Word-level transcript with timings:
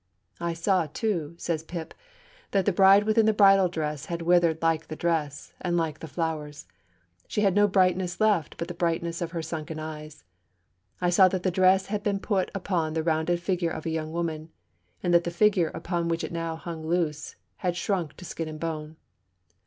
'I 0.39 0.53
saw, 0.53 0.87
too,' 0.87 1.35
says 1.37 1.61
Pip, 1.61 1.93
'that 2.49 2.65
the 2.65 2.71
bride 2.71 3.03
within 3.03 3.27
the 3.27 3.35
bridal 3.37 3.69
dress 3.69 4.05
had 4.07 4.23
withered 4.23 4.59
like 4.59 4.87
the 4.87 4.95
dress, 4.95 5.53
and 5.61 5.77
like 5.77 5.99
the 5.99 6.07
flowers, 6.07 6.65
and 7.35 7.43
had 7.43 7.53
no 7.53 7.67
brightness 7.67 8.19
left 8.19 8.57
but 8.57 8.67
the 8.67 8.73
brightness 8.73 9.21
of 9.21 9.29
her 9.29 9.43
sunken 9.43 9.77
eyes. 9.77 10.23
I 11.01 11.11
saw 11.11 11.27
that 11.27 11.43
the 11.43 11.51
dress 11.51 11.85
had 11.85 12.01
been 12.01 12.17
put 12.19 12.49
upon 12.55 12.93
the 12.93 13.03
rounded 13.03 13.39
figure 13.43 13.69
of 13.69 13.85
a 13.85 13.91
young 13.91 14.11
woman, 14.11 14.49
and 15.03 15.13
that 15.13 15.23
the 15.23 15.29
figure, 15.29 15.69
upon 15.75 16.07
which 16.07 16.23
it 16.23 16.31
now 16.31 16.55
hung 16.55 16.83
loose, 16.83 17.35
had 17.57 17.77
shrunk 17.77 18.17
to 18.17 18.25
skin 18.25 18.47
and 18.47 18.59
bone. 18.59 18.95